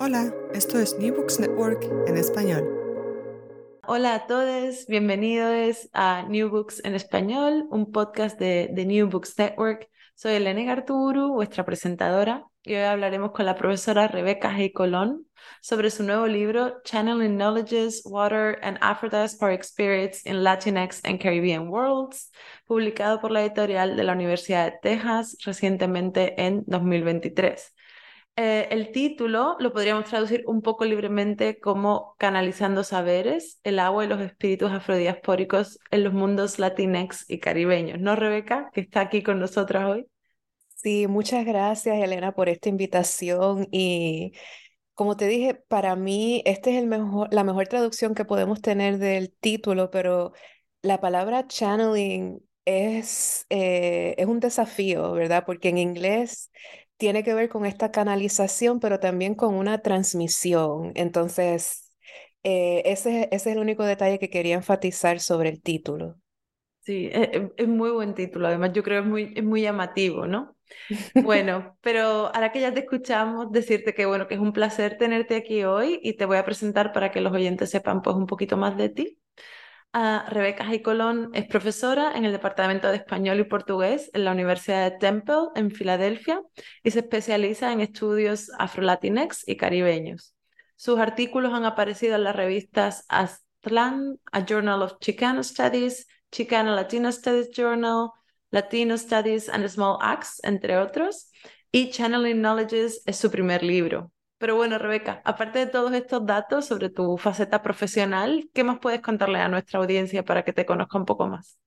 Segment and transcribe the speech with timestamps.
[0.00, 2.68] Hola, esto es New Books Network en español.
[3.86, 9.38] Hola a todos, bienvenidos a New Books en español, un podcast de, de New Books
[9.38, 9.88] Network.
[10.16, 15.26] Soy Elena Garturu, vuestra presentadora, y hoy hablaremos con la profesora Rebeca Hey Colón
[15.60, 22.32] sobre su nuevo libro Channeling Knowledges, Water and Aphrodisiac Spirits in Latinx and Caribbean Worlds,
[22.66, 27.74] publicado por la editorial de la Universidad de Texas recientemente en 2023.
[28.36, 34.08] Eh, el título lo podríamos traducir un poco libremente como Canalizando Saberes, el agua y
[34.08, 38.00] los espíritus afrodiaspóricos en los mundos latinex y caribeños.
[38.00, 40.06] ¿No, Rebeca, que está aquí con nosotras hoy?
[40.74, 43.68] Sí, muchas gracias, Elena, por esta invitación.
[43.70, 44.32] Y
[44.94, 48.98] como te dije, para mí esta es el mejor, la mejor traducción que podemos tener
[48.98, 50.32] del título, pero
[50.82, 55.44] la palabra channeling es, eh, es un desafío, ¿verdad?
[55.46, 56.50] Porque en inglés
[56.96, 60.92] tiene que ver con esta canalización, pero también con una transmisión.
[60.94, 61.92] Entonces,
[62.42, 66.16] eh, ese, ese, es el único detalle que quería enfatizar sobre el título.
[66.80, 68.46] Sí, es, e, es muy buen título.
[68.46, 70.56] Además, yo creo que es muy, es muy llamativo, ¿no?
[71.18, 75.36] Bueno, pero ahora que ya te escuchamos, decirte que bueno, que es un placer tenerte
[75.36, 78.56] aquí hoy y te voy a presentar para que los oyentes sepan pues un poquito
[78.58, 79.18] más de ti.
[79.94, 84.90] Uh, Rebeca Colón es profesora en el Departamento de Español y Portugués en la Universidad
[84.90, 86.42] de Temple en Filadelfia
[86.82, 90.34] y se especializa en estudios afro-latinex y caribeños.
[90.74, 97.12] Sus artículos han aparecido en las revistas Aztlán, A Journal of Chicano Studies, Chicano Latino
[97.12, 98.10] Studies Journal,
[98.50, 101.30] Latino Studies and Small Acts, entre otros,
[101.70, 104.10] y Channeling Knowledges es su primer libro.
[104.44, 109.00] Pero bueno, Rebeca, aparte de todos estos datos sobre tu faceta profesional, ¿qué más puedes
[109.00, 111.58] contarle a nuestra audiencia para que te conozca un poco más?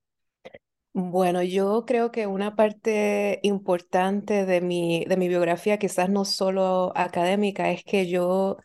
[0.94, 6.94] Bueno, yo creo que una parte importante de mi, de mi biografía, quizás no solo
[6.96, 8.58] académica, es que yo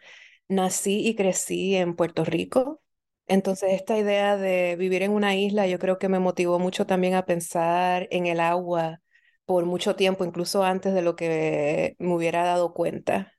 [0.46, 2.82] nací y crecí en Puerto Rico.
[3.26, 7.14] Entonces, esta idea de vivir en una isla, yo creo que me motivó mucho también
[7.14, 9.00] a pensar en el agua
[9.46, 13.32] por mucho tiempo, incluso antes de lo que me hubiera dado cuenta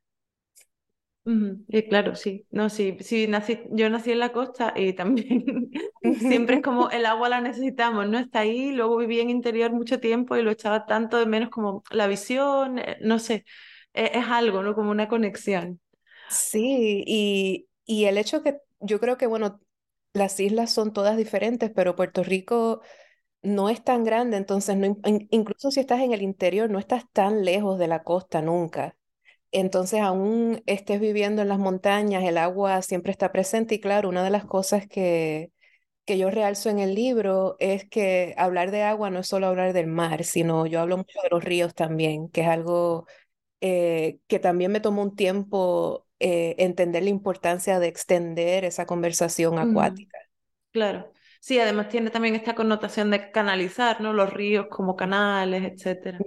[1.87, 2.45] claro, sí.
[2.51, 5.71] No, sí, sí, nací, yo nací en la costa y también
[6.19, 8.19] siempre es como el agua la necesitamos, ¿no?
[8.19, 11.83] Está ahí, luego viví en interior mucho tiempo y lo echaba tanto de menos como
[11.91, 13.45] la visión, eh, no sé,
[13.93, 14.75] e, es, algo, ¿no?
[14.75, 15.79] Como una conexión.
[16.29, 19.61] Sí, y, y el hecho que yo creo que, bueno,
[20.13, 22.81] las islas son todas diferentes, pero Puerto Rico
[23.41, 24.97] no es tan grande, entonces no,
[25.31, 28.97] incluso si estás en el interior, no estás tan lejos de la costa nunca.
[29.53, 34.23] Entonces, aún estés viviendo en las montañas, el agua siempre está presente y claro, una
[34.23, 35.51] de las cosas que,
[36.05, 39.73] que yo realzo en el libro es que hablar de agua no es solo hablar
[39.73, 43.07] del mar, sino yo hablo mucho de los ríos también, que es algo
[43.61, 49.59] eh, que también me tomó un tiempo eh, entender la importancia de extender esa conversación
[49.59, 50.17] acuática.
[50.71, 51.11] Claro.
[51.39, 54.13] Sí, además tiene también esta connotación de canalizar, ¿no?
[54.13, 56.25] Los ríos como canales, etcétera.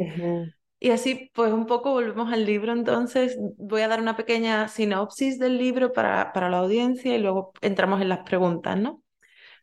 [0.79, 5.39] Y así, pues un poco volvemos al libro, entonces voy a dar una pequeña sinopsis
[5.39, 9.03] del libro para, para la audiencia y luego entramos en las preguntas, ¿no?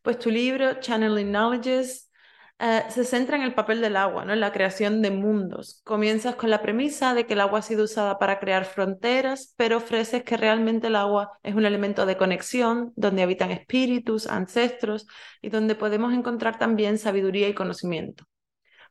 [0.02, 2.12] Pues tu libro, Channeling Knowledges,
[2.60, 4.34] eh, se centra en el papel del agua, ¿no?
[4.34, 5.82] en la creación de mundos.
[5.84, 9.78] Comienzas con la premisa de que el agua ha sido usada para crear fronteras, pero
[9.78, 15.08] ofreces que realmente el agua es un elemento de conexión donde habitan espíritus, ancestros
[15.42, 18.26] y donde podemos encontrar también sabiduría y conocimiento.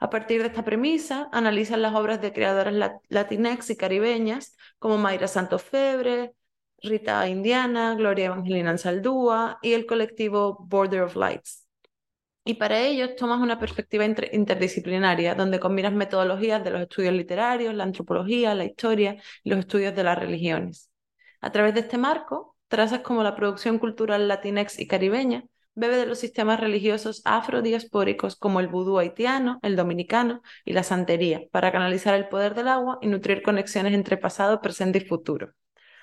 [0.02, 2.74] A partir de esta premisa, analizan las obras de creadoras
[3.08, 6.34] latinex y caribeñas como Mayra Santos Febre,
[6.82, 11.68] Rita Indiana, Gloria Evangelina Saldúa y el colectivo Border of Lights.
[12.44, 17.84] Y para ellos tomas una perspectiva interdisciplinaria, donde combinas metodologías de los estudios literarios, la
[17.84, 20.90] antropología, la historia y los estudios de las religiones.
[21.40, 25.44] A través de este marco, trazas como la producción cultural latinex y caribeña
[25.74, 31.42] bebe de los sistemas religiosos afrodiaspóricos como el vudú haitiano, el dominicano y la santería,
[31.50, 35.52] para canalizar el poder del agua y nutrir conexiones entre pasado, presente y futuro.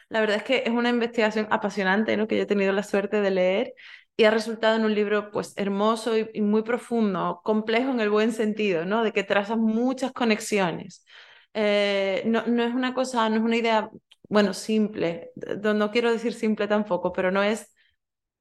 [0.10, 2.28] La verdad es que es una investigación apasionante, ¿no?
[2.28, 3.74] que yo he tenido la suerte de leer
[4.18, 8.32] y ha resultado en un libro pues hermoso y, muy profundo, complejo en el buen
[8.34, 9.04] sentido, ¿no?
[9.04, 11.06] de que trazas muchas conexiones.
[11.54, 13.90] Eh, no, no es una cosa, no es una idea,
[14.28, 15.32] bueno, simple,
[15.62, 17.72] no quiero decir simple tampoco, pero no es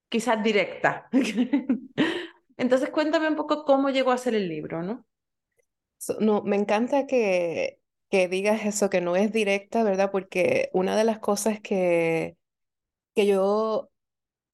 [0.09, 1.09] quizás directa.
[2.57, 5.07] Entonces, cuéntame un poco cómo llegó a ser el libro, ¿no?
[6.21, 10.11] no, me encanta que, que digas eso, que no es directa, ¿verdad?
[10.11, 12.37] Porque una de las cosas que,
[13.15, 13.91] que yo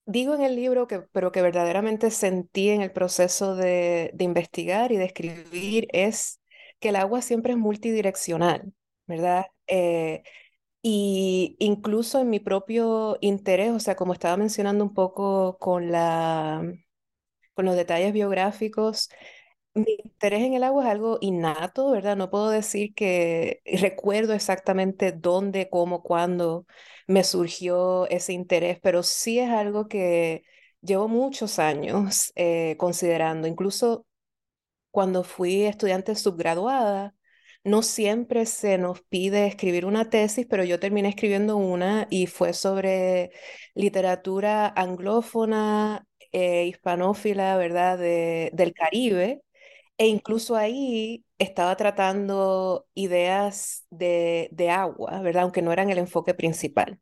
[0.06, 4.92] digo en el libro, que, pero que verdaderamente sentí en el proceso de, de investigar
[4.92, 6.40] y de escribir, es
[6.80, 8.72] que el agua siempre es multidireccional,
[9.06, 9.46] ¿verdad?
[9.66, 10.22] Eh,
[10.86, 16.62] Y incluso en mi propio interés, o sea, como estaba mencionando un poco con la,
[17.54, 19.10] con los detalles biográficos,
[19.74, 22.16] mi interés en el agua es algo innato, ¿verdad?
[22.16, 26.66] No puedo decir que recuerdo exactamente dónde, cómo, cuándo
[27.08, 30.44] me surgió ese interés, pero sí es algo que
[30.82, 33.48] llevo muchos años eh, considerando.
[33.48, 34.06] Incluso
[34.90, 37.14] cuando fui estudiante subgraduada,
[37.64, 42.52] no siempre se nos pide escribir una tesis, pero yo terminé escribiendo una y fue
[42.52, 43.30] sobre
[43.74, 47.98] literatura anglófona, eh, hispanófila, ¿verdad?
[47.98, 49.42] del Caribe.
[49.98, 55.44] E incluso ahí estaba tratando ideas de, de agua, ¿verdad?
[55.44, 57.00] Aunque no eran el enfoque principal.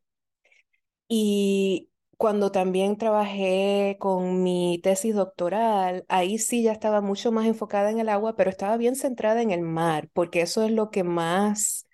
[2.23, 7.99] Cuando también trabajé con mi tesis doctoral, ahí sí ya estaba mucho más enfocada en
[7.99, 11.85] el agua, pero estaba bien centrada en el mar, porque eso es lo que más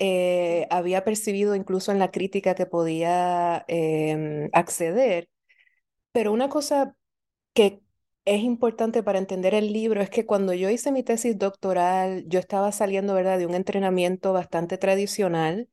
[0.00, 5.28] eh, había percibido incluso en la crítica que podía em, acceder.
[6.12, 6.96] Pero una cosa
[7.54, 7.82] que
[8.26, 12.40] es importante para entender el libro es que cuando yo hice mi tesis doctoral, yo
[12.40, 15.68] estaba saliendo, ¿verdad?, de un entrenamiento bastante tradicional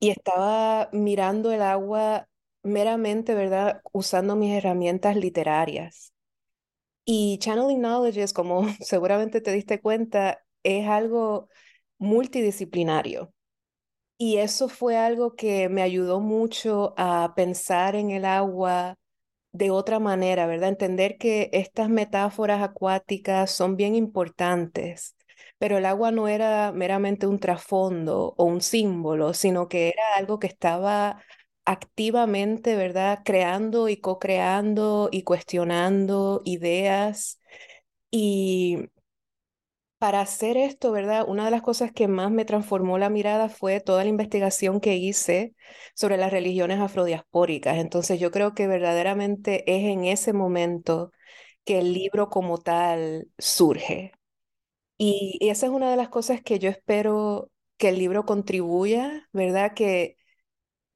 [0.00, 2.29] y estaba mirando el agua
[2.62, 6.12] meramente, ¿verdad?, usando mis herramientas literarias.
[7.04, 11.48] Y channeling knowledge, como seguramente te diste cuenta, es algo
[11.98, 13.32] multidisciplinario.
[14.18, 18.96] Y eso fue algo que me ayudó mucho a pensar en el agua
[19.52, 20.70] de otra manera, ¿verdad?
[20.70, 25.16] Entender que estas metáforas acuáticas son bien importantes,
[25.58, 30.38] pero el agua no era meramente un trasfondo o un símbolo, sino que era algo
[30.38, 31.22] que estaba
[31.64, 33.20] activamente, ¿verdad?
[33.24, 37.40] Creando y co-creando y cuestionando ideas.
[38.10, 38.90] Y
[39.98, 41.26] para hacer esto, ¿verdad?
[41.28, 44.96] Una de las cosas que más me transformó la mirada fue toda la investigación que
[44.96, 45.54] hice
[45.94, 47.76] sobre las religiones afrodiaspóricas.
[47.76, 51.12] Entonces yo creo que verdaderamente es en ese momento
[51.64, 54.12] que el libro como tal surge.
[54.98, 59.74] Y, esa es una de las cosas que yo espero que el libro contribuya, ¿verdad?
[59.74, 60.16] Que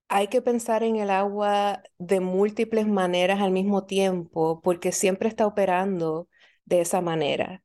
[0.09, 5.47] hay que pensar en el agua de múltiples maneras al mismo tiempo, porque siempre está
[5.47, 6.29] operando
[6.65, 7.63] de esa manera.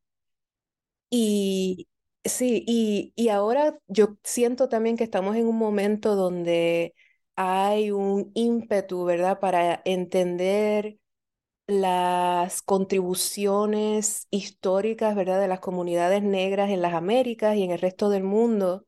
[1.09, 1.87] Y
[2.23, 6.93] sí, y, y ahora yo siento también que estamos en un momento donde
[7.35, 10.97] hay un ímpetu, ¿verdad?, para entender
[11.67, 18.09] las contribuciones históricas, ¿verdad?, de las comunidades negras en las Américas y en el resto
[18.09, 18.85] del mundo.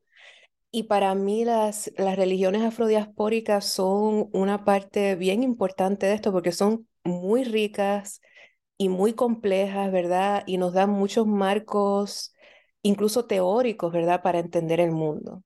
[0.72, 6.50] Y para mí las, las religiones afrodiaspóricas son una parte bien importante de esto porque
[6.50, 8.20] son muy ricas,
[8.82, 10.42] y muy complejas, ¿verdad?
[10.44, 12.34] Y nos dan muchos marcos,
[12.82, 14.22] incluso teóricos, ¿verdad?
[14.22, 15.44] Para entender el mundo.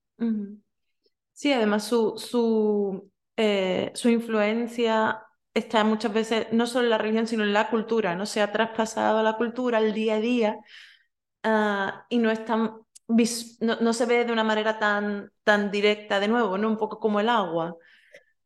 [1.32, 7.26] Sí, además su, su, eh, su influencia está muchas veces no solo en la religión,
[7.26, 8.24] sino en la cultura, ¿no?
[8.24, 10.58] Se ha traspasado a la cultura, al día a día,
[11.42, 12.42] ah, y no es
[13.08, 16.68] no, no, se ve de una manera tan, tan directa de nuevo, ¿no?
[16.68, 17.76] Un poco como el agua.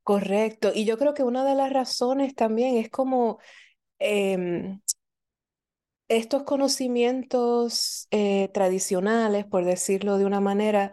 [0.02, 3.38] Correcto, y yo creo que una de las razones también es como
[4.00, 4.80] Em,
[6.08, 10.92] estos conocimientos eh, tradicionales, por decirlo de una manera,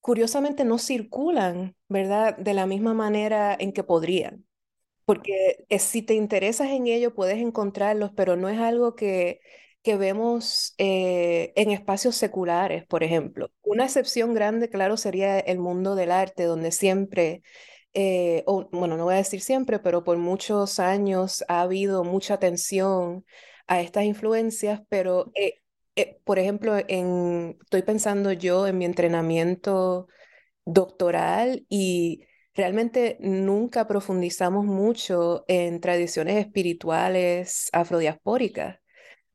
[0.00, 2.36] curiosamente no circulan, ¿verdad?
[2.36, 4.46] De la misma manera en que podrían.
[5.06, 9.40] Porque eh, si te interesas en ello, puedes encontrarlos, pero no es algo que,
[9.84, 13.50] que vemos eh, en espacios seculares, por ejemplo.
[13.62, 17.42] Una excepción grande, claro, sería el mundo del arte, donde siempre
[17.94, 22.34] eh, o, bueno, no voy a decir siempre, pero por muchos años ha habido mucha
[22.34, 23.24] atención
[23.68, 30.08] a estas influencias, pero, eh, por ejemplo, en, estoy pensando yo en mi entrenamiento
[30.64, 32.24] doctoral y
[32.54, 38.78] realmente nunca profundizamos mucho en tradiciones espirituales afrodiaspóricas.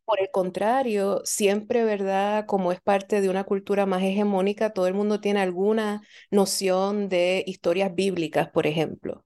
[0.10, 2.48] Por el contrario, siempre, ¿verdad?
[2.48, 6.02] Como es parte de una cultura más hegemónica, todo el mundo tiene alguna
[6.32, 9.24] noción de historias bíblicas, por ejemplo.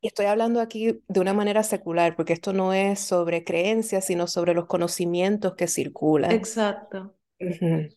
[0.00, 4.26] Y estoy hablando aquí de una manera secular, porque esto no es sobre creencias, sino
[4.26, 6.32] sobre los conocimientos que circulan.
[6.32, 7.14] Exacto.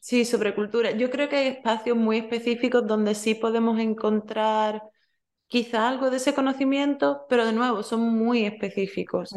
[0.01, 0.91] Sí, sobre cultura.
[0.91, 4.83] Yo creo que hay espacios muy específicos donde sí podemos encontrar
[5.49, 9.35] quizá algo de ese conocimiento, pero de nuevo son muy específicos.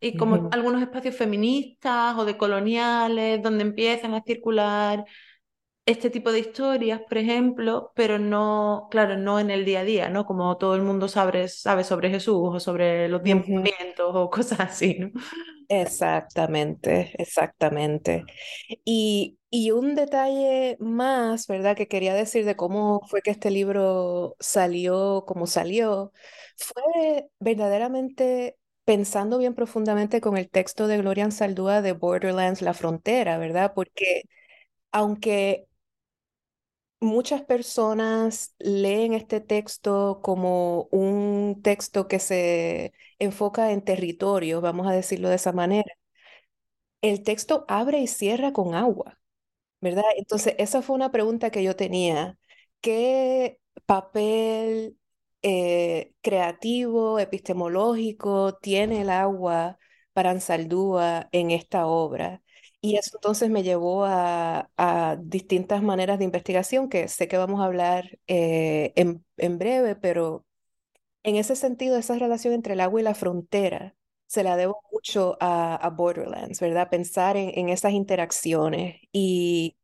[0.00, 5.04] y como algunos espacios feministas o de coloniales, donde empiezan a circular
[5.88, 10.08] este tipo de historias, por ejemplo, pero no, claro, no en el día a día,
[10.10, 10.26] ¿no?
[10.26, 13.38] Como todo el mundo sabe, sabe sobre Jesús o sobre los diez
[14.00, 15.10] o cosas así, ¿no?
[15.68, 18.24] Exactamente, exactamente.
[18.84, 21.76] Y, y un detalle más, ¿verdad?
[21.76, 26.12] Que quería decir de cómo fue que este libro salió como salió,
[26.56, 33.38] fue verdaderamente pensando bien profundamente con el texto de Gloria Ansaldúa de Borderlands, La Frontera,
[33.38, 33.72] ¿verdad?
[33.74, 34.22] Porque
[34.92, 35.67] aunque
[37.00, 44.92] muchas personas leen este texto como un texto que se enfoca en territorio, vamos a
[44.92, 45.92] decirlo de esa manera.
[47.02, 49.20] El texto abre y cierra con agua,
[49.80, 50.04] ¿verdad?
[50.18, 52.38] Entonces, esa fue una pregunta que yo tenía.
[52.80, 54.98] ¿Qué papel
[55.42, 59.78] eh, creativo, epistemológico tiene el agua
[60.14, 62.42] para Ansaldúa en esta obra?
[62.80, 64.70] Y eso entonces me llevó a,
[65.20, 70.46] distintas maneras de investigación que sé que vamos a hablar eh, en, breve, pero
[71.24, 75.36] en ese sentido, esa relación entre el agua y la frontera se la debo mucho
[75.40, 76.90] a, Borderlands, ¿verdad?
[76.90, 79.00] Pensar en, esas interacciones.
[79.12, 79.76] Y,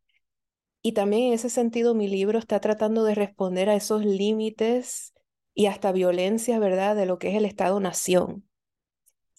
[0.83, 5.15] y también en ese sentido, mi libro está tratando de responder a esos límites
[5.55, 6.97] y hasta violencia, ¿verdad?
[6.97, 8.49] De lo que es el Estado-nación.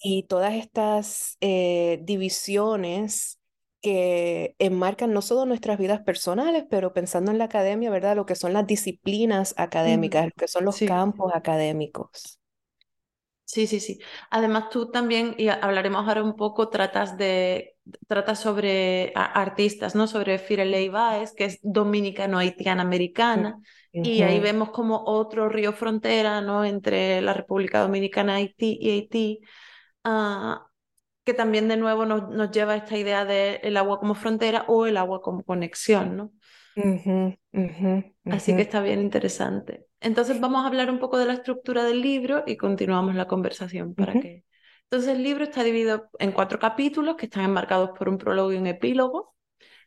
[0.02, 3.40] Y todas estas eh, divisiones
[3.86, 8.16] que enmarcan no solo nuestras vidas personales, pero pensando en la academia, ¿verdad?
[8.16, 12.40] Lo que son las disciplinas académicas, lo que son los campos académicos.
[13.44, 14.00] Sí, sí, sí.
[14.32, 17.76] Además, tú también, y hablaremos ahora un poco, tratas de
[18.08, 20.08] tratas sobre artistas, ¿no?
[20.08, 23.60] Sobre Firelei Baez, que es dominicano-haitiana americana,
[23.92, 26.66] y ahí vemos como otro río frontera, ¿no?
[26.66, 29.42] Entre la República Dominicana Haití y Haití.
[30.04, 30.56] Uh,
[31.26, 34.64] que también de nuevo nos, nos lleva a esta idea del el agua como frontera
[34.68, 36.32] o el agua como conexión, ¿no?
[38.26, 39.88] Así que está bien interesante.
[40.00, 43.96] Entonces vamos a hablar un poco de la estructura del libro y continuamos la conversación
[43.96, 44.46] para que...
[44.84, 48.58] Entonces el libro está dividido en cuatro capítulos que están enmarcados por un prólogo y
[48.58, 49.36] un epílogo.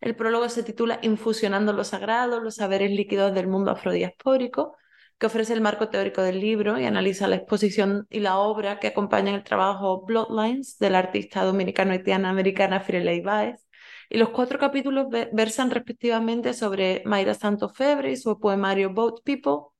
[0.00, 4.76] El prólogo se titula Infusionando lo sagrado, los saberes líquidos del mundo afrodiaspórico
[5.18, 8.88] que ofrece el marco teórico del libro y analiza la exposición y la obra que
[8.88, 13.66] acompañan el trabajo Bloodlines del artista dominicano-haitiana americana Firelei Baez.
[14.10, 19.74] Y los cuatro capítulos versan respectivamente sobre Mayra Santo Febre y su poemario Boat People,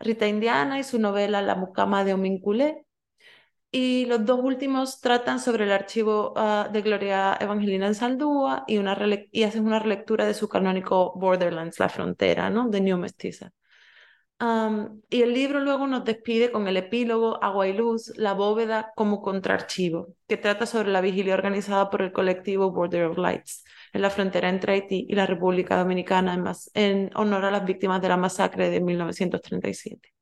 [0.00, 2.84] Rita Indiana y su novela La mucama de Ominculé.
[3.70, 8.78] Y los dos últimos tratan sobre el archivo ah, de Gloria Evangelina en Saldúa y,
[8.78, 8.96] una
[9.30, 12.68] y hacen una relectura de su canónico Borderlands, La Frontera, ¿no?
[12.70, 13.52] de New Mestiza
[14.40, 19.20] y el libro luego nos despide con el epílogo Agua y Luz, la bóveda como
[19.20, 24.10] contraarchivo, que trata sobre la vigilia organizada por el colectivo Border of Lights en la
[24.10, 26.40] frontera entre Haití y la República Dominicana
[26.74, 30.14] en, honor a las víctimas de la masacre de 1937.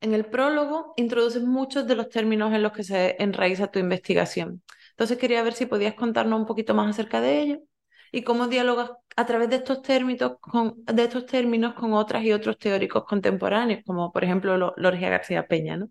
[0.00, 4.62] En el prólogo introduces muchos de los términos en los que se enraiza tu investigación.
[4.92, 7.60] Entonces quería ver si podías contarnos un poquito más acerca de ello
[8.12, 12.32] y cómo dialogas a través de estos términos con, de estos términos con otras y
[12.32, 15.88] otros teóricos contemporáneos, como por ejemplo Lorgia García Peña, ¿no?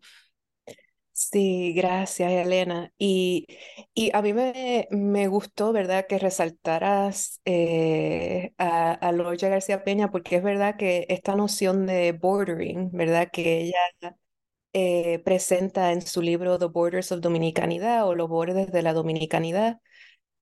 [1.11, 2.93] Sí, gracias, Elena.
[2.97, 3.45] Y,
[3.93, 10.11] y a mí me, me gustó, ¿verdad?, que resaltaras eh, a, a Lorgia García Peña,
[10.11, 13.77] porque es verdad que esta noción de bordering, ¿verdad?, que ella
[14.73, 19.79] eh, presenta en su libro The Borders of Dominicanidad o Los bordes de la Dominicanidad,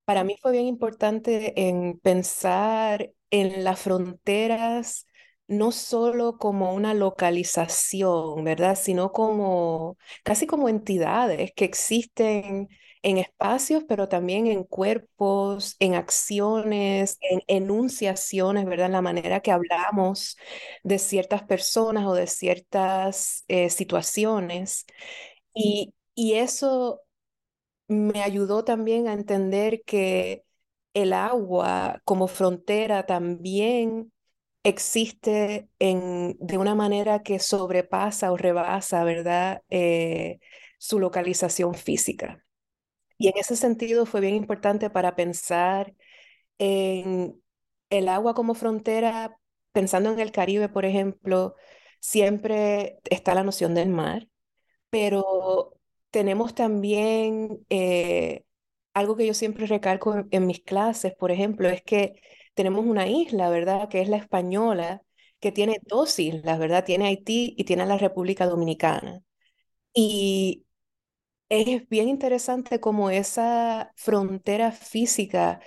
[0.08, 5.08] para mí fue bien importante en pensar en las fronteras
[5.50, 8.78] no solo como una localización, ¿verdad?
[8.82, 12.70] Sino como casi como entidades que existen
[13.04, 18.88] en espacios, pero también en cuerpos, en acciones, en enunciaciones, ¿verdad?
[18.88, 20.38] En la manera que hablamos
[20.84, 24.86] de ciertas personas o de ciertas eh, situaciones.
[25.54, 27.02] Y, y eso
[27.88, 30.44] me ayudó también a entender que
[30.94, 34.12] el agua como frontera también
[34.64, 40.40] existe en, de una manera que sobrepasa o rebasa, ¿verdad?, eh,
[40.80, 42.46] su localización física.
[43.18, 45.94] Y en ese sentido fue bien importante para pensar
[46.60, 47.42] en
[47.90, 49.40] el agua como frontera,
[49.72, 51.56] pensando en el Caribe, por ejemplo,
[52.00, 54.28] siempre está la noción del mar,
[54.90, 55.77] pero
[56.18, 58.44] tenemos también eh,
[58.96, 62.20] algo que yo siempre recalco en, mis clases, por ejemplo, es que
[62.56, 63.88] tenemos una isla, ¿verdad?
[63.88, 65.04] Que es la española,
[65.40, 66.84] que tiene dos islas, ¿verdad?
[66.86, 69.22] Tiene Haití y tiene la República Dominicana.
[69.94, 70.66] Y
[71.50, 75.62] es bien interesante cómo esa frontera física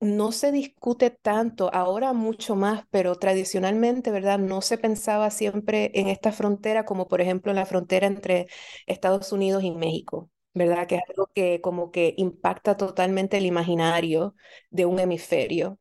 [0.00, 4.38] no se discute tanto, ahora mucho más, pero tradicionalmente, ¿verdad?
[4.38, 8.46] No se pensaba siempre en esta frontera como por ejemplo en la frontera entre
[8.86, 10.86] Estados Unidos y México, ¿verdad?
[10.86, 14.34] Que es algo que como que impacta totalmente el imaginario
[14.70, 15.78] de un hemisferio.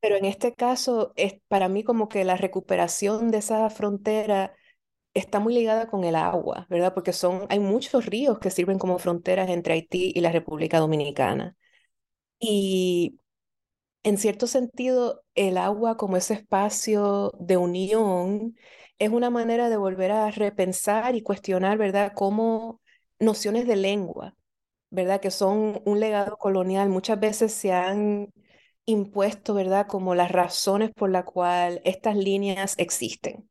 [0.00, 4.54] Pero en este caso, es para mí como que la recuperación de esa frontera
[5.14, 6.94] está muy ligada con el agua, ¿verdad?
[6.94, 11.56] Porque son, hay muchos ríos que sirven como fronteras entre Haití y la República Dominicana.
[12.38, 13.18] Y
[14.06, 18.56] en cierto sentido, el agua como ese espacio de unión
[18.98, 22.80] es una manera de volver a repensar y cuestionar, ¿verdad?, cómo
[23.20, 24.34] nociones de lengua,
[24.90, 28.30] ¿verdad?, que son un legado colonial, muchas veces se han
[28.86, 33.48] impuesto, ¿verdad?, como las razones por las cuales estas líneas existen,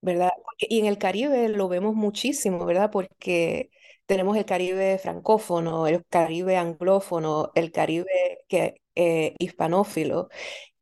[0.00, 0.30] ¿verdad?
[0.58, 2.90] Y en el Caribe lo vemos muchísimo, ¿verdad?
[2.90, 3.70] Porque
[4.06, 10.28] tenemos el Caribe francófono, el Caribe anglófono, el Caribe que, eh, hispanófilo,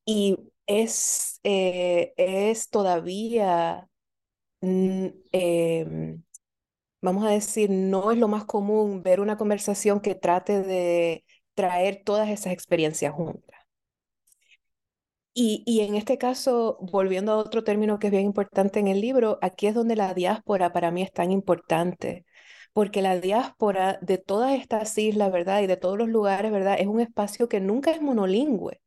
[0.05, 3.89] y es, eh, es todavía,
[4.63, 6.23] mm, em,
[7.03, 12.03] vamos a decir, no es lo más común ver una conversación que trate de traer
[12.05, 13.59] todas esas experiencias juntas.
[15.35, 19.01] Y, y, en este caso, volviendo a otro término que es bien importante en el
[19.01, 22.25] libro, aquí es donde la diáspora para mí es tan importante,
[22.79, 25.63] porque la diáspora de todas estas islas, ¿verdad?
[25.63, 26.77] Y de todos los lugares, ¿verdad?
[26.79, 28.81] Es un espacio que nunca es monolingüe.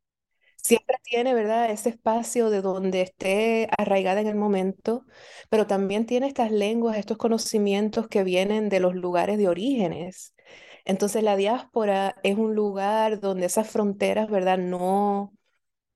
[0.56, 1.70] Siempre tiene, ¿verdad?
[1.72, 5.06] Ese espacio de donde esté arraigada en el momento,
[5.50, 10.36] pero también tiene estas lenguas, estos conocimientos que vienen de los lugares de orígenes.
[10.86, 14.58] Entonces la diáspora es un lugar donde esas fronteras, ¿verdad?
[14.58, 15.34] No,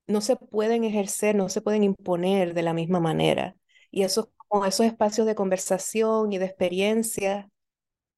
[0.08, 3.56] no se pueden ejercer, no se pueden imponer de la misma manera.
[3.90, 4.30] Y esos,
[4.68, 7.50] esos espacios de conversación y de experiencia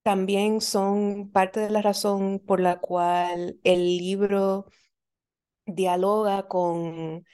[0.08, 4.64] también son parte de la razón por la cual el libro
[5.66, 7.24] dialoga con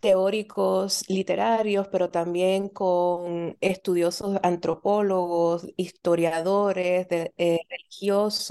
[0.00, 7.60] teóricos literarios, pero también con estudiosos antropólogos, historiadores de, eh,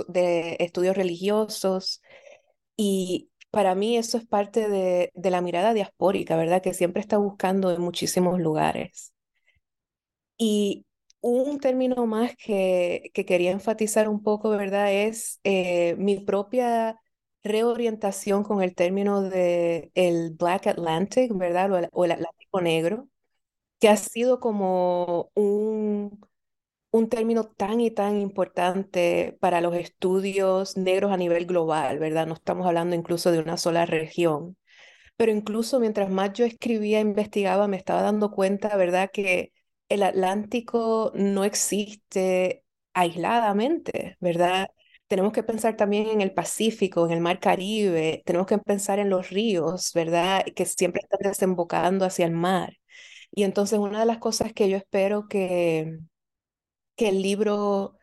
[0.08, 2.01] de estudios religiosos.
[2.77, 6.62] Y para mí eso es parte de, de la mirada diaspórica, ¿verdad?
[6.63, 9.13] Que siempre está buscando en muchísimos lugares.
[10.38, 10.86] Y
[11.24, 14.93] un término más que, que quería enfatizar un poco, ¿verdad?
[14.93, 17.00] Es eh, mi propia
[17.43, 21.89] reorientación con el término de el Black Atlantic, ¿verdad?
[21.93, 23.10] O el, Atlántico Negro,
[23.80, 26.21] que ha sido como un,
[26.91, 32.28] un término tan y tan importante para los estudios negros a nivel global, ¿verdad?
[32.28, 34.58] No estamos hablando incluso de una sola región.
[35.17, 39.10] Pero incluso mientras más yo escribía, investigaba, me estaba dando cuenta, ¿verdad?
[39.13, 39.54] Que
[39.93, 44.69] el Atlántico no existe aisladamente, ¿verdad?
[45.08, 49.10] Tenemos que pensar también en el Pacífico, en el Mar Caribe, tenemos que pensar en
[49.10, 50.45] los ríos, ¿verdad?
[50.56, 52.73] Que siempre están desembocando hacia el mar.
[53.32, 55.99] Y entonces una de las cosas que yo espero que,
[56.95, 57.97] que el libro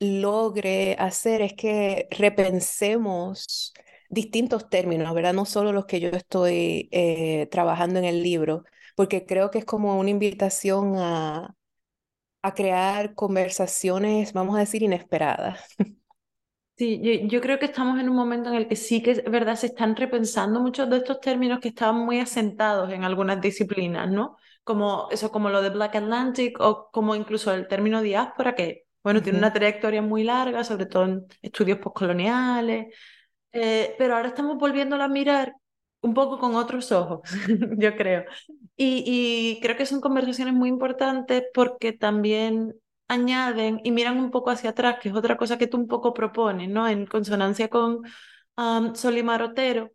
[0.00, 3.72] logre hacer es que repensemos
[4.10, 5.34] distintos términos, ¿verdad?
[5.34, 8.64] No solo los que yo estoy eh, trabajando en el libro,
[8.96, 11.54] porque creo que es como una invitación a,
[12.42, 15.60] a crear conversaciones, vamos a decir, inesperadas.
[16.76, 19.54] Sí, yo, creo que estamos en un momento en el que sí que es verdad,
[19.56, 24.36] se están repensando muchos de estos términos que estaban muy asentados en algunas disciplinas, ¿no?
[24.64, 29.22] Como eso, como lo de Black Atlantic o como incluso el término diáspora, que, bueno,
[29.22, 32.92] tiene una trayectoria muy larga, sobre todo en estudios postcoloniales,
[33.52, 35.54] eh, pero ahora estamos volviéndolo a mirar
[36.02, 37.22] un poco con otros ojos,
[37.78, 38.24] yo creo.
[38.76, 42.74] Y, creo que son conversaciones muy importantes porque también
[43.08, 46.14] añaden y miran un poco hacia atrás, que es otra cosa que tú un poco
[46.14, 46.88] propones, ¿no?
[46.88, 48.02] En consonancia con
[48.94, 49.92] Solimar Otero,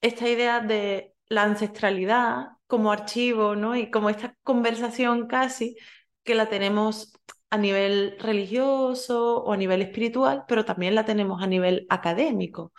[0.00, 3.76] esta idea de la ancestralidad como archivo, ¿no?
[3.76, 5.76] Y como esta conversación casi
[6.24, 7.12] que la tenemos
[7.50, 12.72] a nivel religioso o a nivel espiritual, pero también la tenemos a nivel académico.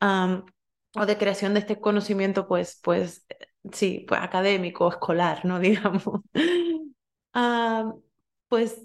[0.00, 0.44] Um,
[0.94, 3.26] o de creación de este conocimiento, pues, pues,
[3.72, 5.58] sí, pues académico, escolar, ¿no?
[5.60, 6.02] Digamos.
[7.32, 7.92] Ah,
[8.48, 8.82] pues,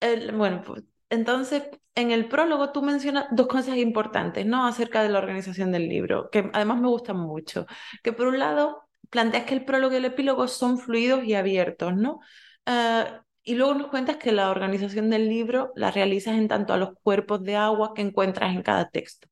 [0.00, 4.66] el, bueno, pues, entonces, en el prólogo tú mencionas dos cosas importantes, ¿no?
[4.66, 7.66] Acerca de la organización del libro, que además me gustan mucho.
[8.02, 11.94] Que por un lado, planteas que el prólogo y el epílogo son fluidos y abiertos,
[11.96, 12.20] ¿no?
[12.66, 16.78] Ah, y luego nos cuentas que la organización del libro la realizas en tanto a
[16.78, 19.28] los cuerpos de agua que encuentras en cada texto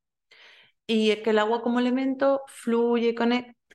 [0.87, 3.15] y que el agua como elemento fluye,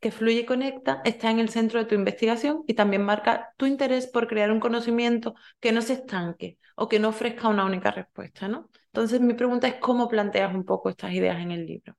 [0.01, 3.65] que fluye y conecta está en el centro de tu investigación y también marca tu
[3.65, 7.91] interés por crear un conocimiento que no se estanque o que no ofrezca una única
[7.91, 8.69] respuesta, ¿no?
[8.87, 11.95] Entonces mi pregunta es cómo planteas un poco estas ideas en el libro.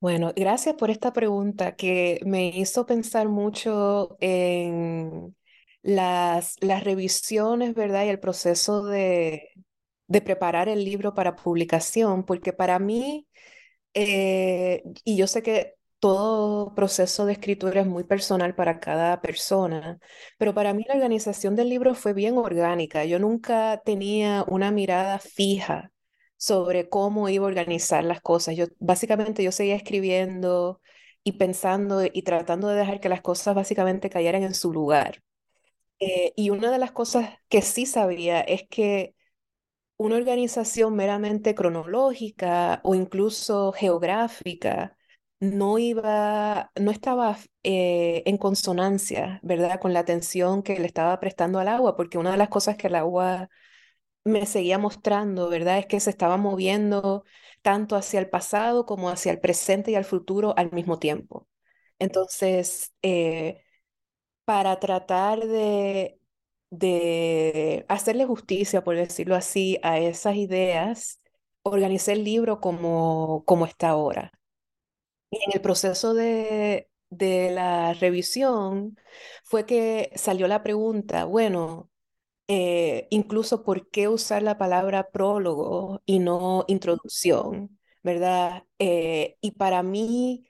[0.00, 5.36] Bueno, gracias por esta pregunta que me hizo pensar mucho en
[5.82, 8.04] las, las revisiones, ¿verdad?
[8.06, 9.50] Y el proceso de,
[10.08, 13.28] de preparar el libro para publicación, porque para mí,
[13.94, 19.98] eh, y yo sé que todo proceso de escritura es muy personal para cada persona,
[20.38, 23.04] pero para mí la organización del libro fue bien orgánica.
[23.04, 25.92] Yo nunca tenía una mirada fija
[26.36, 28.56] sobre cómo iba a organizar las cosas.
[28.56, 30.80] Yo básicamente yo seguía escribiendo
[31.24, 35.22] y pensando y tratando de dejar que las cosas básicamente cayeran en su lugar.
[36.00, 39.14] Eh, y una de las cosas que sí sabía es que
[39.98, 44.96] una organización meramente cronológica o incluso geográfica
[45.40, 49.80] no iba, no estaba eh, en consonancia, ¿verdad?
[49.80, 52.88] Con la atención que le estaba prestando al agua, porque una de las cosas que
[52.88, 53.50] el agua
[54.24, 55.78] me seguía mostrando, ¿verdad?
[55.78, 57.24] Es que se estaba moviendo
[57.62, 61.48] tanto hacia el pasado como hacia el presente y al futuro al mismo tiempo.
[61.98, 63.62] Entonces, eh,
[64.44, 66.17] para tratar de,
[66.70, 71.20] de hacerle justicia, por decirlo así, a esas ideas,
[71.62, 74.32] organicé el libro como, como está ahora.
[75.30, 78.96] Y en el proceso de, de la revisión
[79.44, 81.90] fue que salió la pregunta, bueno,
[82.48, 88.64] eh, incluso por qué usar la palabra prólogo y no introducción, ¿verdad?
[88.80, 90.47] Eh, y para mí,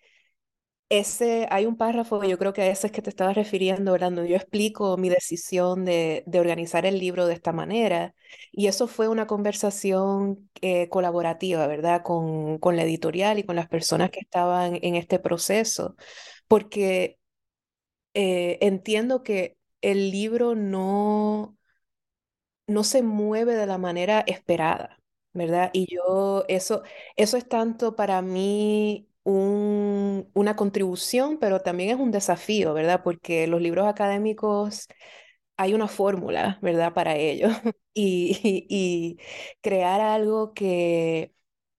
[0.90, 3.96] ese, hay un párrafo, yo creo que a ese es que te estabas refiriendo.
[3.98, 8.14] Donde yo explico mi decisión de, de organizar el libro de esta manera.
[8.52, 12.02] Y eso fue una conversación eh, colaborativa, ¿verdad?
[12.02, 15.96] Con, con la editorial y con las personas que estaban en este proceso,
[16.48, 17.18] porque
[18.60, 21.56] entiendo que el libro no
[22.66, 25.00] no se mueve de la manera esperada,
[25.32, 25.70] ¿verdad?
[25.72, 26.82] Y yo, eso,
[27.16, 33.02] eso es tanto para mí un, una contribución, pero también es un desafío, ¿verdad?
[33.04, 34.88] Porque los libros académicos
[35.56, 36.94] hay una fórmula, ¿verdad?
[36.94, 37.48] Para ello.
[37.94, 39.18] y, y
[39.60, 41.32] crear algo que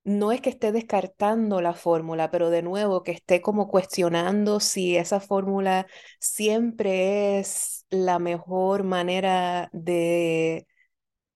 [0.03, 4.97] no es que esté descartando la fórmula, pero de nuevo que esté como cuestionando si
[4.97, 5.87] esa fórmula
[6.19, 10.67] siempre es la mejor manera de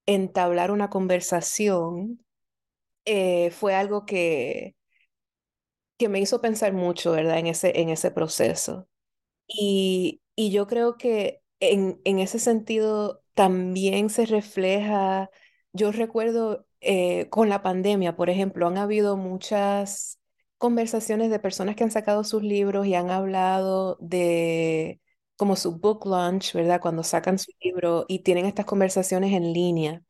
[0.06, 2.20] entablar una conversación
[3.06, 4.76] eh, fue algo que,
[6.04, 7.40] que me hizo pensar mucho, ¿verdad?
[7.40, 8.88] En ese, en ese proceso.
[9.48, 15.30] Y, y yo creo que en, en ese sentido también se refleja,
[15.74, 20.20] yo recuerdo eh, con la pandemia, por ejemplo, han habido muchas
[20.58, 25.02] conversaciones de personas que han sacado sus libros y han hablado de
[25.36, 26.80] como su book launch, ¿verdad?
[26.82, 30.04] Cuando sacan su libro y tienen estas conversaciones en línea.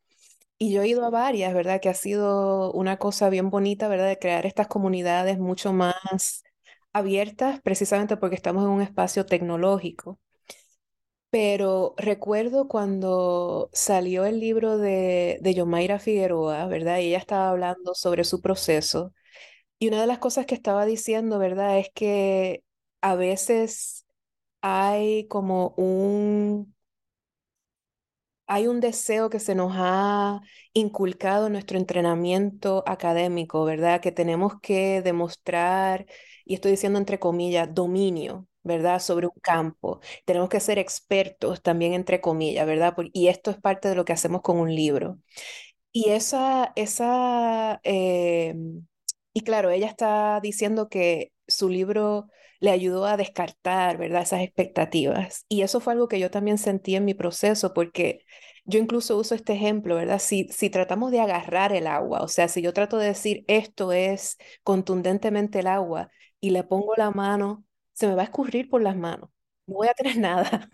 [0.58, 1.80] Y yo he ido a varias, ¿verdad?
[1.80, 4.08] Que ha sido una cosa bien bonita, ¿verdad?
[4.08, 6.44] De crear estas comunidades mucho más
[6.92, 10.18] abiertas, precisamente porque estamos en un espacio tecnológico.
[11.30, 16.98] Pero recuerdo cuando salió el libro de, de Yomaira Figueroa, ¿verdad?
[16.98, 19.12] Y ella estaba hablando sobre su proceso.
[19.78, 21.78] Y una de las cosas que estaba diciendo, ¿verdad?
[21.78, 22.64] Es que
[23.02, 24.06] a veces
[24.62, 26.73] hay como un,
[28.46, 30.40] hay un deseo que se nos ha
[30.72, 34.00] inculcado en nuestro entrenamiento académico, ¿verdad?
[34.00, 36.06] Que tenemos que demostrar,
[36.44, 39.00] y estoy diciendo entre comillas, dominio, ¿verdad?
[39.00, 40.00] Sobre un campo.
[40.26, 42.94] Tenemos que ser expertos también, entre comillas, ¿verdad?
[43.12, 45.18] Y esto es parte de lo que hacemos con un libro.
[45.92, 48.86] Y esa, esa, em,
[49.32, 52.28] y claro, ella está diciendo que su libro
[52.64, 54.22] le ayudó a descartar, ¿verdad?
[54.22, 55.44] Esas expectativas.
[55.48, 58.24] Y eso fue algo que yo también sentí en mi proceso, porque
[58.64, 60.18] yo incluso uso este ejemplo, ¿verdad?
[60.18, 63.92] Si, si tratamos de agarrar el agua, o sea, si yo trato de decir esto
[63.92, 68.82] es contundentemente el agua y le pongo la mano, se me va a escurrir por
[68.82, 69.30] las manos.
[69.66, 70.68] No voy a tener nada.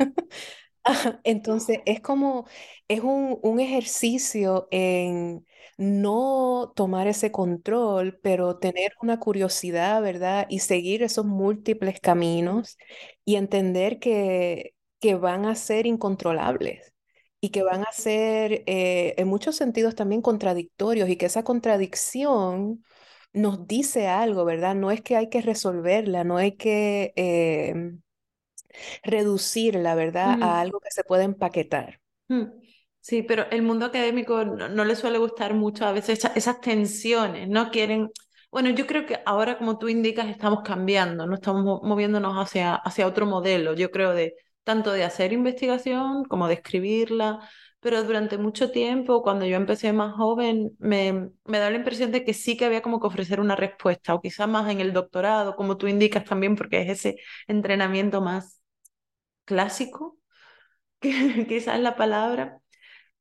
[1.25, 2.47] Entonces, es como,
[2.89, 5.47] es un, un ejercicio en
[5.79, 10.47] no tomar ese control, pero tener una curiosidad, ¿verdad?
[10.51, 12.77] Y seguir esos múltiples caminos
[13.25, 16.93] y entender que, que van a ser incontrolables
[17.41, 22.85] y que van a ser eh, en muchos sentidos también contradictorios y que esa contradicción
[23.33, 24.75] nos dice algo, ¿verdad?
[24.75, 27.13] No es que hay que resolverla, no hay que...
[27.17, 28.01] Em,
[29.03, 32.01] reducir la verdad a algo que se puede empaquetar.
[32.29, 32.45] Mm.
[33.01, 37.71] Sí, pero el mundo académico no, le suele gustar mucho a veces esas tensiones, ¿no?
[37.71, 38.11] Quieren,
[38.51, 43.07] bueno, yo creo que ahora, como tú indicas, estamos cambiando, no estamos moviéndonos hacia, hacia
[43.07, 47.41] otro modelo, yo creo, de tanto de hacer investigación como de escribirla,
[47.81, 52.25] pero durante mucho tiempo, cuando yo empecé más joven, me, me da la impresión de
[52.25, 55.57] que sí que había como que ofrecer una respuesta, o quizás más en el doctorado,
[55.57, 57.17] como tú indicas también, porque es ese
[57.49, 58.60] entrenamiento más
[59.51, 60.17] clásico,
[61.01, 62.61] quizás es la palabra.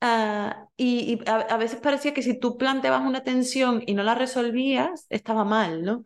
[0.02, 5.08] Ah, y, a, veces parecía que si tú planteabas una tensión y no la resolvías,
[5.10, 6.04] estaba mal, ¿no?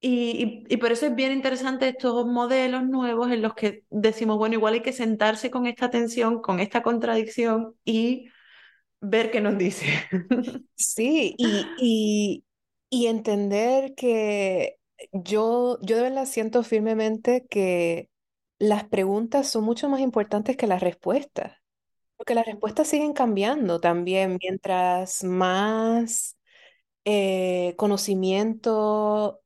[0.00, 4.74] Y, por eso es bien interesante estos modelos nuevos en los que decimos, bueno, igual
[4.74, 8.30] hay que sentarse con esta tensión, con esta contradicción y
[9.00, 9.86] ver qué nos dice.
[10.76, 12.44] Sí, y, y,
[12.90, 14.78] y entender que
[15.12, 18.07] yo, yo de verdad siento firmemente que
[18.58, 21.56] las preguntas son mucho más importantes que las respuestas.
[22.16, 26.38] Porque las respuestas siguen cambiando también mientras más
[27.04, 29.42] eh, conocimiento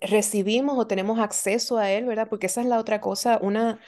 [0.00, 2.28] recibimos o tenemos acceso a él, ¿verdad?
[2.28, 3.80] Porque esa es la otra cosa, una,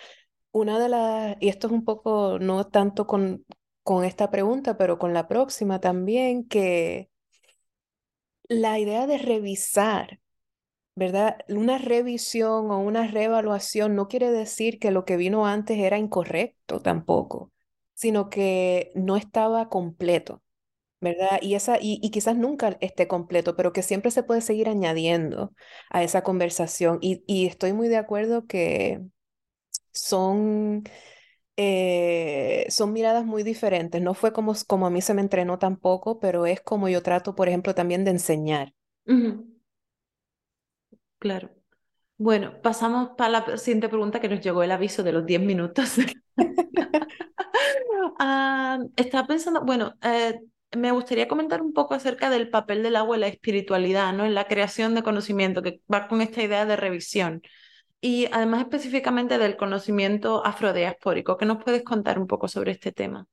[0.53, 3.45] una de las, y esto es un poco, no tanto con,
[3.85, 7.11] con esta pregunta, pero con la próxima también, que
[8.49, 10.21] la idea de revisar
[10.95, 11.39] ¿verdad?
[11.49, 16.81] Una revisión o una reevaluación no quiere decir que lo que vino antes era incorrecto
[16.81, 17.53] tampoco,
[17.95, 20.43] sino que no estaba completo,
[21.01, 21.41] ¿verdad?
[21.43, 25.55] Y, esa, y, quizás nunca esté completo, pero que siempre se puede seguir añadiendo
[25.91, 26.99] a esa conversación.
[27.03, 29.03] Y, y estoy muy de acuerdo que
[29.93, 30.85] son...
[31.57, 34.01] Eh, son miradas muy diferentes.
[34.03, 37.35] No fue como, como a mí se me entrenó tampoco, pero es como yo trato,
[37.35, 38.75] por ejemplo, también de enseñar.
[41.21, 41.51] Claro.
[42.19, 45.97] Bueno, pasamos para la siguiente pregunta que nos llegó el aviso de los 10 minutos.
[48.23, 50.41] Ah, estaba pensando, bueno, eh,
[50.77, 54.27] me gustaría comentar un poco acerca del papel del agua en la espiritualidad, ¿no?
[54.27, 57.43] En la creación de conocimiento, que va con esta idea de revisión.
[58.01, 61.37] Y además específicamente del conocimiento afrodiaspórico.
[61.39, 63.27] ¿Qué nos puedes contar un poco sobre este tema?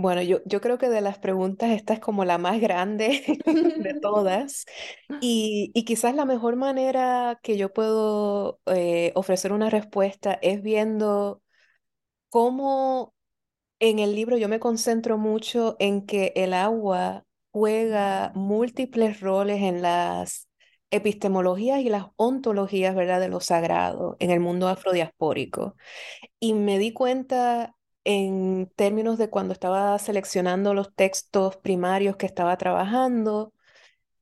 [0.00, 3.22] Bueno, yo, yo creo que de las preguntas esta es como la más grande
[3.76, 4.64] de todas
[5.20, 11.42] y, y quizás la mejor manera que yo puedo eh, ofrecer una respuesta es viendo
[12.30, 13.14] cómo
[13.80, 19.82] en el libro yo me concentro mucho en que el agua juega múltiples roles en
[19.82, 20.48] las
[20.90, 25.76] epistemologías y las ontologías, ¿verdad?, de lo sagrado en el mundo afrodiaspórico.
[26.40, 32.56] Y me di cuenta en términos de cuando estaba seleccionando los textos primarios que estaba
[32.56, 33.52] trabajando,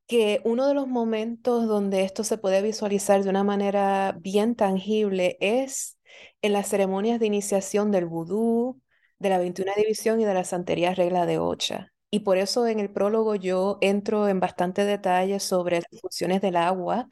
[0.07, 5.37] que uno de los momentos donde esto se puede visualizar de una manera bien tangible
[5.39, 5.97] es
[6.41, 8.81] en las ceremonias de iniciación del vudú,
[9.19, 11.93] de la 21 división y de la santería regla de Ocha.
[12.11, 16.55] Y por eso en el prólogo yo entro en bastante detalle sobre las funciones del
[16.55, 17.07] agua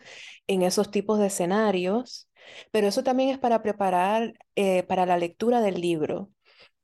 [0.47, 2.27] en esos tipos de escenarios,
[2.71, 6.31] pero eso también es para preparar eh, para la lectura del libro.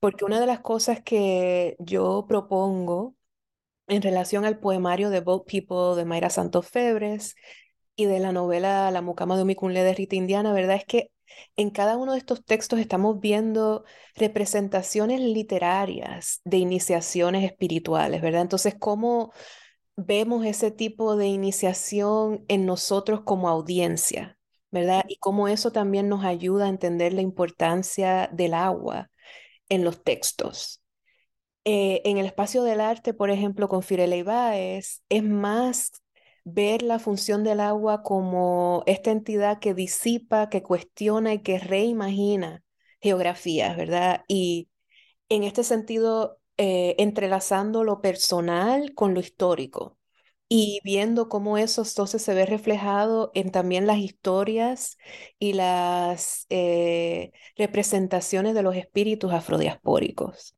[0.04, 3.16] Porque una de las cosas que yo propongo
[3.88, 7.36] en relación al poemario de Boat People de Mayra Santos Febres
[7.96, 10.76] y de la novela La Mucama de Omicunle de Rita Indiana, ¿verdad?
[10.76, 11.12] Es que
[11.56, 13.86] en cada uno de estos textos estamos viendo
[14.16, 18.42] representaciones literarias de iniciaciones espirituales, ¿verdad?
[18.42, 19.32] Entonces, ¿cómo
[19.96, 24.38] vemos ese tipo de iniciación en nosotros como audiencia,
[24.70, 25.06] ¿verdad?
[25.08, 29.10] Y cómo eso también nos ayuda a entender la importancia del agua
[29.74, 30.82] en los textos.
[31.66, 35.92] Eh, en el espacio del arte, por ejemplo, con Firela Ibáez, es más
[36.44, 42.64] ver la función del agua como esta entidad que disipa, que cuestiona y que reimagina
[43.02, 44.24] geografías, ¿verdad?
[44.28, 44.70] Y
[45.30, 49.98] en este sentido, eh, entrelazando lo personal con lo histórico
[50.56, 54.98] y viendo cómo eso entonces se ve reflejado en también las historias
[55.40, 60.56] y las eh, representaciones de los espíritus afrodiaspóricos.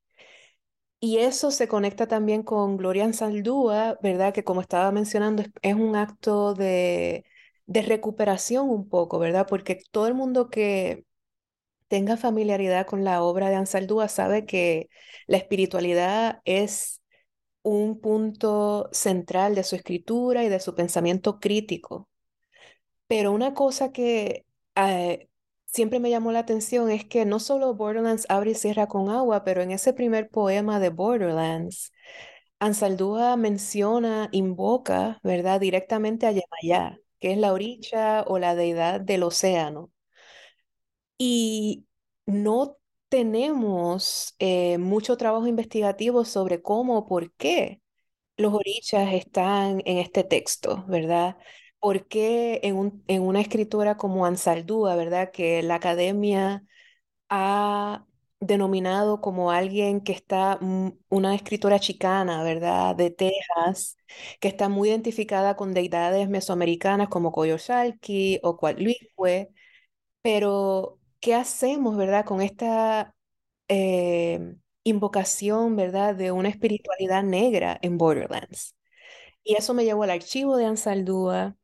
[1.00, 4.34] Y eso se conecta también con Gloria Saldúa, ¿verdad?
[4.34, 7.26] Que como estaba mencionando, es, un acto de,
[7.66, 9.48] de recuperación un poco, ¿verdad?
[9.48, 11.06] Porque todo el mundo que
[11.88, 14.90] tenga familiaridad con la obra de Ansaldúa sabe que
[15.28, 17.02] la espiritualidad es
[17.66, 22.10] un punto central de su escritura y de su pensamiento crítico.
[23.08, 25.30] Pero una cosa que eh,
[25.66, 29.44] siempre me llamó la atención es que no solo Borderlands abre y cierra con agua,
[29.44, 31.92] pero en ese primer poema de Borderlands,
[32.60, 39.24] Ansaldúa menciona, invoca, ¿verdad?, directamente a Yemayá, que es la orilla o la deidad del
[39.24, 39.92] océano.
[41.18, 41.86] Y
[42.26, 42.78] no
[43.10, 47.82] tenemos eh, mucho trabajo investigativo sobre cómo por qué
[48.38, 51.38] los orichas están en este texto, ¿verdad?
[51.80, 56.64] ¿Por qué en, un, en una escritora como Ansaldúa, verdad, que la academia
[57.30, 58.06] ha
[58.40, 60.60] denominado como alguien que está,
[61.10, 62.96] una escritora chicana, ¿verdad?
[62.96, 63.98] De Texas,
[64.40, 69.50] que está muy identificada con deidades mesoamericanas como Coyolxauhqui o Coatlicue,
[70.22, 73.16] pero ¿qué hacemos, verdad, con esta
[73.70, 78.76] eh, invocación, verdad, de una espiritualidad negra en Borderlands?
[79.44, 81.58] Y eso me llevó al archivo de Ansaldúa,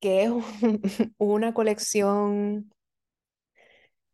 [0.00, 0.30] que es
[1.18, 2.70] una colección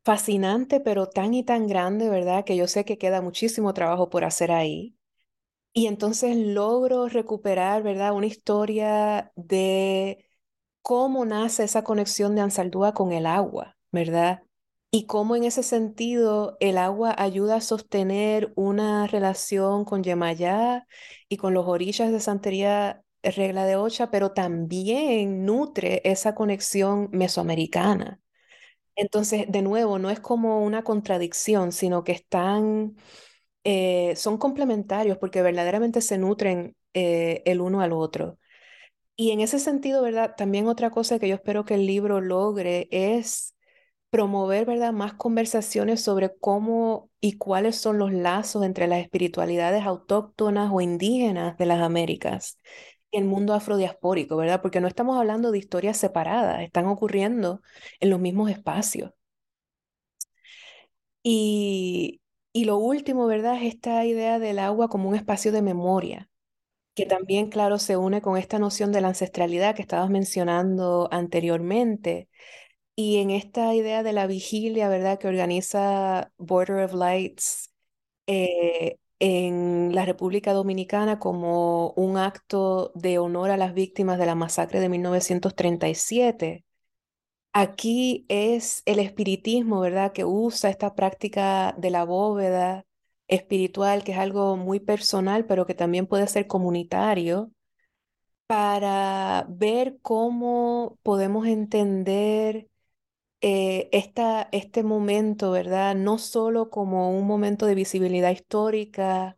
[0.05, 2.45] fascinante, pero tan y tan grande, ¿verdad?
[2.45, 4.97] Que yo sé que queda muchísimo trabajo por hacer ahí.
[5.75, 8.15] Y entonces logro recuperar, ¿verdad?
[8.15, 10.27] Una historia de
[10.83, 14.43] cómo nace esa conexión de Ansaldúa con el agua, ¿verdad?
[14.95, 20.87] Y cómo en ese sentido el agua ayuda a sostener una relación con Yemayá
[21.31, 28.21] y con los orillas de Santería Regla de Ocha, pero también nutre esa conexión mesoamericana.
[28.97, 32.97] Entonces, de nuevo, no es como una contradicción, sino que están,
[33.65, 38.39] eh, son complementarios porque verdaderamente se nutren eh, el uno al otro.
[39.17, 40.35] Y en ese sentido, ¿verdad?
[40.37, 43.55] También otra cosa que yo espero que el libro logre es
[44.13, 44.93] promover, ¿verdad?
[44.95, 51.59] Más conversaciones sobre cómo y cuáles son los lazos entre las espiritualidades autóctonas o indígenas
[51.59, 52.59] de las Américas
[53.13, 54.63] el mundo afrodiaspórico, ¿verdad?
[54.63, 57.63] Porque no estamos hablando de historias separadas, están ocurriendo
[58.01, 59.13] en los mismos espacios.
[61.23, 62.21] Y,
[62.53, 63.57] y lo último, ¿verdad?
[63.63, 66.29] Es esta idea del agua como un espacio de memoria,
[66.95, 72.29] que también, claro, se une con esta noción de la ancestralidad que estabas mencionando anteriormente.
[72.95, 75.19] Y en esta idea de la vigilia, ¿verdad?
[75.19, 77.71] Que organiza Border of Lights,
[78.27, 84.35] eh, en la República Dominicana como un acto de honor a las víctimas de la
[84.37, 86.65] masacre de 1937.
[87.55, 92.87] Aquí es el espiritismo, ¿verdad?, que usa esta práctica de la bóveda
[93.29, 97.53] espiritual, que es algo muy personal, pero que también puede ser comunitario,
[98.47, 102.69] para ver cómo podemos entender
[103.43, 103.91] eh,
[104.53, 105.97] este momento, ¿verdad?
[105.97, 109.37] No solo como un momento de visibilidad histórica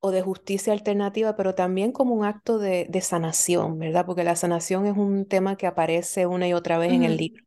[0.00, 4.04] o de justicia alternativa, pero también como un acto de, sanación, ¿verdad?
[4.04, 7.42] Porque la sanación es un tema que aparece una y otra vez en el libro.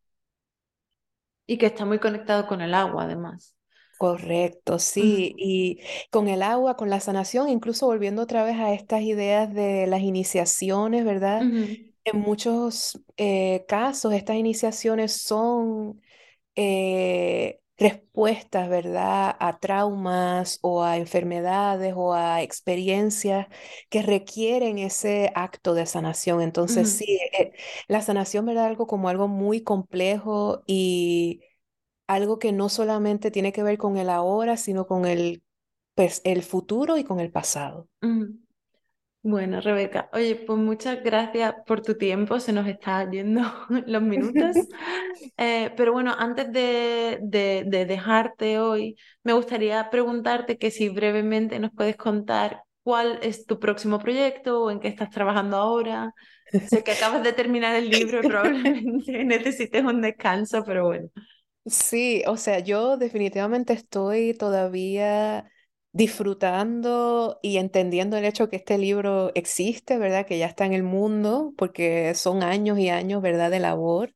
[1.46, 3.56] Y que está muy conectado con el agua, además.
[3.98, 5.36] Correcto, sí.
[5.38, 9.86] Y con el agua, con la sanación, incluso volviendo otra vez a estas ideas de
[9.88, 11.44] las iniciaciones, ¿verdad?
[12.12, 16.02] En muchos eh, casos, estas iniciaciones son
[16.56, 23.48] eh, respuestas, ¿verdad?, a traumas o a enfermedades o a experiencias
[23.90, 26.42] que requieren ese acto de sanación.
[26.42, 27.54] Entonces, sí, eh,
[27.88, 31.42] la sanación, ¿verdad?, algo como algo muy complejo y
[32.08, 35.44] algo que no solamente tiene que ver con el ahora, sino con el,
[35.96, 37.88] pues, el futuro y con el pasado.
[39.22, 43.42] Bueno, Rebeca, oye, pues muchas gracias por tu tiempo, se nos está yendo
[43.88, 44.56] los minutos.
[45.42, 47.20] Eh, pero bueno, antes de,
[47.88, 54.00] dejarte hoy, me gustaría preguntarte que si brevemente nos puedes contar cuál es tu próximo
[54.00, 56.14] proyecto o en qué estás trabajando ahora.
[56.68, 61.10] Sé que acabas de terminar el libro y probablemente necesites un descanso, pero bueno.
[61.66, 65.50] Sí, o sea, yo definitivamente estoy todavía
[65.92, 70.26] disfrutando y entendiendo el hecho que este libro existe, ¿verdad?
[70.26, 73.52] Que ya está en el mundo, porque son años y años, ¿verdad?
[73.52, 74.14] De labor.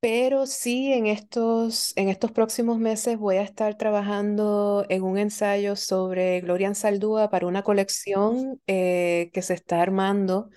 [0.00, 5.76] Pero sí, en estos, en estos próximos meses voy a estar trabajando en un ensayo
[5.76, 10.50] sobre Gloria Ansaldúa para una colección eh, que se está armando.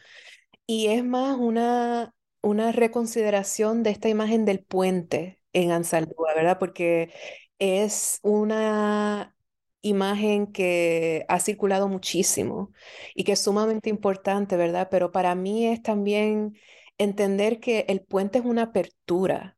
[0.66, 6.60] Y es más una, una reconsideración de esta imagen del puente en Ansaldúa, ¿verdad?
[6.60, 7.13] Porque
[7.60, 9.37] es una
[9.82, 12.72] imagen que ha circulado muchísimo
[13.16, 14.88] y que es sumamente importante, ¿verdad?
[14.92, 16.58] Pero para mí es también
[16.98, 19.58] entender que el puente es una apertura,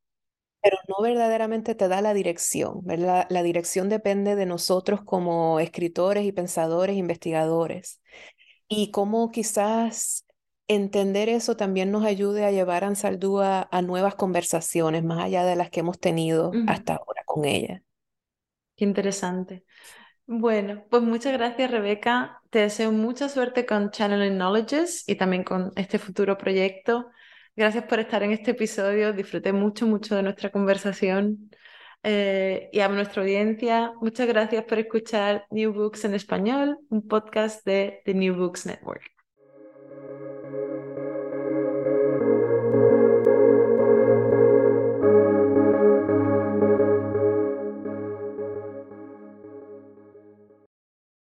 [0.61, 3.27] pero no verdaderamente te da la dirección, ¿verdad?
[3.29, 8.01] La dirección depende de nosotros como escritores y pensadores, investigadores.
[8.67, 10.25] Y cómo quizás
[10.67, 15.55] entender eso también nos ayude a llevar a Ansaldúa a nuevas conversaciones, más allá de
[15.55, 17.83] las que hemos tenido hasta ahora con ella.
[18.75, 19.65] Qué interesante.
[20.31, 22.39] Bueno, pues muchas gracias Rebeca.
[22.51, 27.09] Te deseo mucha suerte con Channeling Knowledges y también con este futuro proyecto.
[27.55, 29.11] Gracias por estar en este episodio.
[29.11, 31.49] Disfruté mucho, mucho de nuestra conversación.
[32.03, 37.65] Eh, y a nuestra audiencia, muchas gracias por escuchar New Books en español, un podcast
[37.65, 39.18] de The New Books Network.